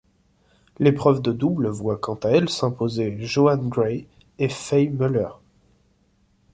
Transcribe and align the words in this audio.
L'épreuve 0.79 1.21
de 1.21 1.31
double 1.31 1.67
voit 1.67 1.99
quant 1.99 2.15
à 2.23 2.29
elle 2.29 2.49
s'imposer 2.49 3.17
Joan 3.23 3.69
Gray 3.69 4.07
et 4.39 4.49
Fay 4.49 4.89
Muller. 4.89 5.29